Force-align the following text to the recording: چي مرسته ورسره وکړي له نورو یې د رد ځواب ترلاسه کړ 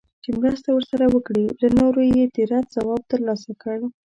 چي 0.23 0.29
مرسته 0.41 0.69
ورسره 0.71 1.05
وکړي 1.09 1.45
له 1.61 1.67
نورو 1.79 2.01
یې 2.15 2.23
د 2.35 2.37
رد 2.51 2.65
ځواب 2.75 3.01
ترلاسه 3.11 3.51
کړ 3.61 3.77